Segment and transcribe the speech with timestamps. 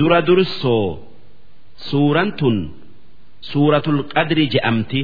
[0.00, 0.88] dura dursoo
[1.88, 2.56] suuraan tun
[3.50, 5.00] suuratul qadri je'amti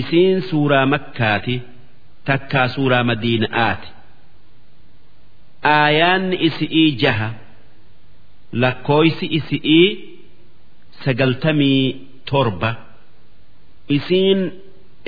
[0.00, 1.56] isiin suuraa makkaati
[2.28, 3.88] takkaa suuraa madiina'aati.
[5.76, 7.28] Aayaanni isi'ii jaha
[8.62, 9.88] lakkooysi isi'ii
[11.04, 11.84] sagaltamii
[12.30, 12.70] torba
[13.96, 14.40] isiin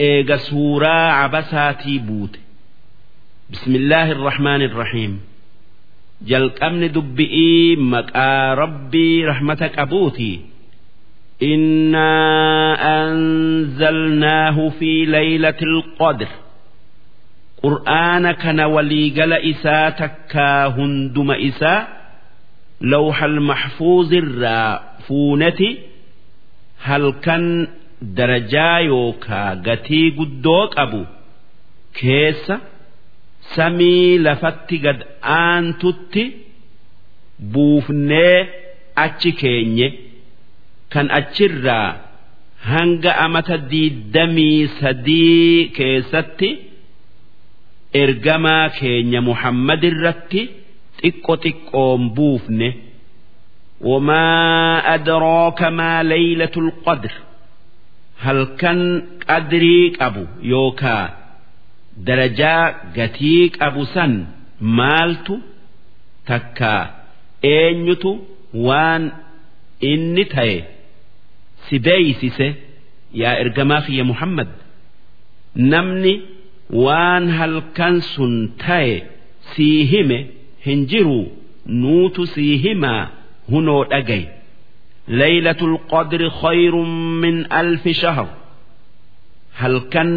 [0.08, 2.38] eega suuraa cabasaatii buute.
[3.50, 5.14] Bismillaahi irrahmaani irrahiim
[6.30, 10.30] jalqabni dubbi'ii maqaa rabbii rahmata qabuuti
[11.52, 16.30] innaa anzalnaahu fi laylati alqadr
[17.62, 21.80] qur'aana kana waliigala isaa takkaa hunduma isaa
[22.92, 24.70] lawxa almaxfuuzirraa
[25.06, 25.68] fuuneti
[26.88, 27.44] halkan
[28.18, 31.00] darajaa yookaa gatii guddoo qabu
[32.00, 32.54] keessa
[33.54, 35.00] samii lafatti gad
[35.36, 36.22] aantutti
[37.52, 38.36] buufnee
[39.04, 39.88] achi keenye
[40.92, 41.88] kan achirraa
[42.72, 46.48] hanga amata diidamii sadii keessatti
[48.02, 50.40] ergamaa keenya Muhammad irratti
[51.00, 52.70] xiqqo xiqqoon buufne.
[53.82, 57.12] وما أدراك ما ليلة qadr?
[58.22, 58.78] Halkan
[59.26, 61.21] qadrii qabu أبو يوكا
[62.06, 62.62] darajaa
[62.96, 64.12] gatii qabu san
[64.78, 65.34] maaltu
[66.30, 66.82] takkaa
[67.54, 68.10] eenyutu
[68.66, 69.02] waan
[69.92, 70.56] inni ta'e
[71.64, 72.48] si beeysise
[73.22, 74.50] yaa ergamaa kiyya Muhammad
[75.72, 76.14] namni
[76.84, 78.34] waan halkan sun
[78.66, 78.94] ta'e
[79.54, 80.18] sii hime
[80.66, 81.18] hin jiru
[81.82, 83.02] nuutu sii himaa
[83.52, 84.24] hunoo dhagay
[85.20, 86.90] laylatul qadri khayrun
[87.22, 88.28] min alfi shahr
[89.60, 90.10] halkan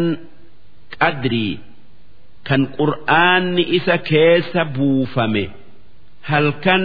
[1.02, 1.52] qadrii
[2.48, 5.44] kan qur'aanni isa keessa buufame
[6.30, 6.84] halkan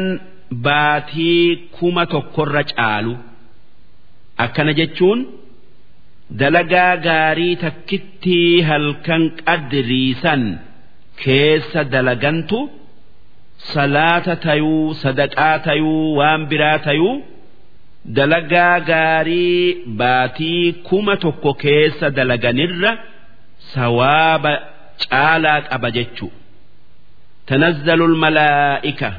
[0.66, 1.46] baatii
[1.78, 3.14] kuma tokkorra caalu.
[4.44, 5.20] Akkana jechuun
[6.42, 10.44] dalagaa gaarii takkittii halkan qadriisan
[11.24, 12.60] keessa dalagantu
[13.74, 17.16] salaata tayuu sadaqaa tayuu waan biraa tayuu
[18.18, 19.66] dalagaa gaarii
[20.02, 22.92] baatii kuma tokko keessa dalaganirra
[23.74, 24.52] sawaaba
[25.10, 26.32] caalaa qaba jechuu
[27.48, 29.10] tanazzalu lmalaa'ika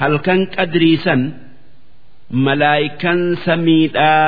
[0.00, 1.22] halkan qadriisan
[2.46, 4.24] malaayikan samiidhaa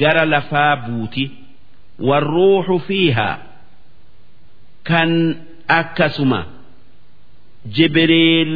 [0.00, 1.24] gara lafaa buuti.
[2.08, 3.36] Warruuxu fiihaa
[4.88, 5.10] kan
[5.78, 6.40] akkasuma
[7.76, 8.52] jibriil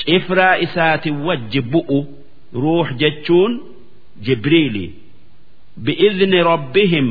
[0.00, 1.98] cifraa isaati wajji bu'u
[2.62, 3.52] ruux jechuun
[4.26, 4.86] jibriili.
[5.84, 7.08] Bi'izni rabbihim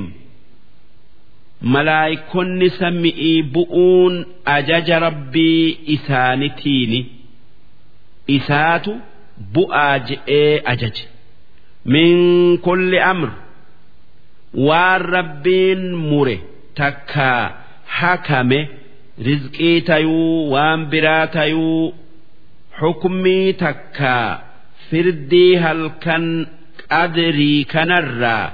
[1.62, 4.16] malaayikonni sami'ii bu'uun
[4.56, 7.00] ajaja rabbii isaanitiini
[8.38, 8.92] isaatu
[9.54, 11.06] bu'aa je'ee ajaje.
[11.94, 12.18] Min
[12.66, 13.30] kulli amr
[14.68, 16.38] waan rabbiin mure
[16.80, 17.42] takkaa
[18.00, 18.60] hakame
[19.28, 21.94] rizqii tayuu waan biraa tayuu
[22.80, 24.28] xukumii takkaa
[24.90, 26.26] firdii halkan
[26.92, 28.46] qadrii kanarraa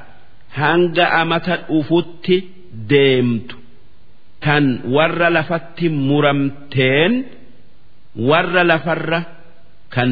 [0.60, 2.38] hanga amata dhufutti
[2.90, 3.56] deemtu.
[4.46, 7.14] Kan warra lafatti muramteen
[8.30, 9.20] warra lafarra
[9.94, 10.12] kan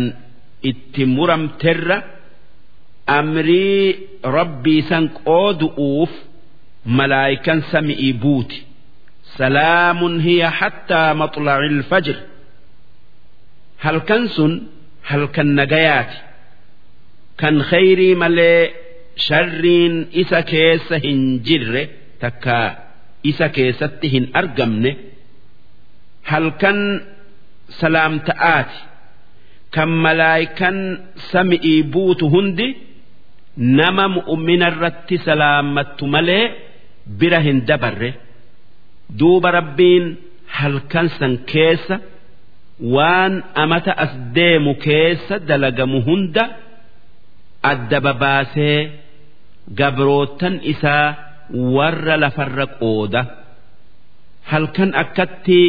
[0.70, 1.98] itti muramterra
[3.08, 4.08] amrii
[4.38, 6.12] rabbii san qoodu'uuf
[6.98, 8.60] malaayikan sami'ii buuti.
[9.38, 12.18] Salaamun hiya hattaa maxla'il fajr.
[13.84, 14.54] Halkan sun
[15.10, 16.18] halkan nagayaati.
[17.42, 18.62] Kan khayrii malee
[19.26, 21.84] sharriin isa keessa hin jirre
[22.22, 22.58] takka
[23.30, 24.92] isa keessatti hin argamne
[26.32, 26.80] halkan
[27.80, 28.80] salaamta'aati.
[29.76, 30.78] Kan malaayikan
[31.32, 32.68] sami'ii buutu hundi
[33.80, 36.46] nama mu'ummina irratti salaammattu malee
[37.20, 38.12] bira hin dabarre.
[39.20, 40.06] Duuba rabbiin
[40.58, 41.96] halkan san keessa
[42.96, 43.34] waan
[43.64, 46.44] amata as deemu keessa dalagamu hunda
[47.72, 48.80] adda babaasee
[49.80, 51.08] gabrootan isaa
[51.76, 53.22] warra lafarra qooda
[54.52, 55.60] halkan akkatti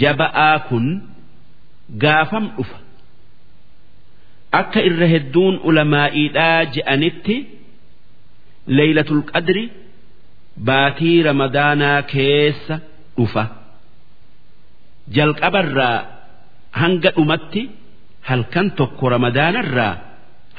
[0.00, 0.86] jaba'aa kun
[2.02, 2.78] gaafam dhufa.
[4.60, 7.36] Akka irra hedduun ulamaa'iidhaa je'anitti
[8.76, 9.64] leeylatul qadri
[10.68, 12.74] baatii ramadaanaa keessa
[13.18, 13.44] dhufa.
[15.16, 15.98] Jalqabarraa
[16.80, 17.62] hanga dhumatti
[18.28, 19.94] halkan tokko ramadaanarraa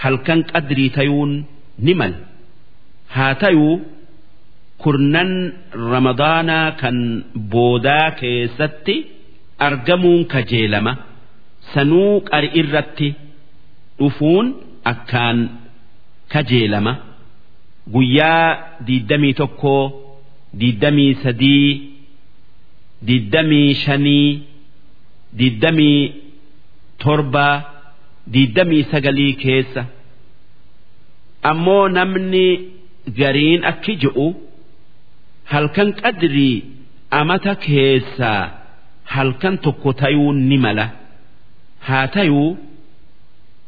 [0.03, 1.31] halkan qadrii tayuun
[1.85, 2.13] ni mal
[3.15, 3.75] haa tayuu
[4.83, 5.31] kurnan
[5.91, 6.97] ramadaanaa kan
[7.51, 8.95] boodaa keessatti
[9.68, 10.94] argamuun kajeelama.
[11.74, 13.09] Sanuu qari irratti
[14.00, 14.47] dhufuun
[14.91, 15.39] akkaan
[16.33, 16.94] kajeelama.
[17.94, 18.47] Guyyaa
[18.88, 19.83] diiddamii tokkoo
[20.59, 21.68] diiddamii sadii
[23.07, 24.29] diiddamii shanii
[25.39, 26.01] diiddamii
[27.03, 27.56] torbaa
[28.33, 29.83] diiddamii sagalii keessa.
[31.51, 32.45] Ammoo namni
[33.19, 34.27] gariin akki je'u
[35.53, 36.55] halkan qadrii
[37.19, 38.41] amata keessaa
[39.13, 40.85] halkan tokko tayuu ni mala.
[41.88, 42.49] Haa tayuu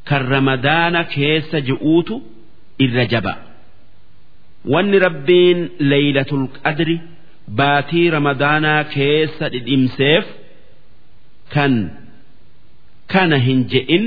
[0.09, 2.15] kan ramadaana keessa je'uutu
[2.85, 3.33] irra jaba.
[4.71, 5.59] Wanni rabbiin
[5.91, 6.95] leeylatul qadri
[7.59, 10.25] baatii ramadaanaa keessa dhidhimseef
[11.53, 11.73] kan
[13.11, 14.05] kana hin je'in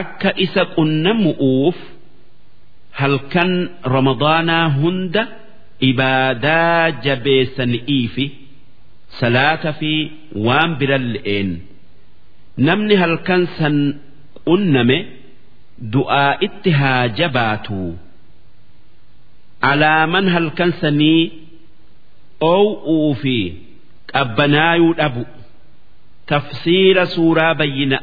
[0.00, 1.76] akka isa qunnamu'uuf
[3.00, 3.52] halkan
[3.94, 5.22] ramadaanaa hunda
[5.90, 8.26] ibaadaa jabeessani'iifi
[9.20, 9.92] salaata fi
[10.46, 11.50] waan biran le'een
[12.68, 13.76] namni halkan san
[14.48, 14.98] qunname
[15.92, 17.80] du'aa itti haa jabaatu.
[19.70, 21.22] Alaaman halkan sanii
[22.52, 23.36] oow'uu fi
[24.12, 25.24] qabbanaayuu dhabu.
[26.30, 27.98] Tafsiira suuraa bayyina